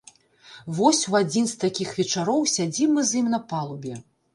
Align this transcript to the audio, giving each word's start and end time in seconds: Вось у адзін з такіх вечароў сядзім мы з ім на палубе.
Вось 0.77 1.01
у 1.11 1.19
адзін 1.21 1.45
з 1.53 1.61
такіх 1.67 1.95
вечароў 2.01 2.43
сядзім 2.57 2.89
мы 3.01 3.09
з 3.15 3.25
ім 3.25 3.35
на 3.37 3.47
палубе. 3.55 4.07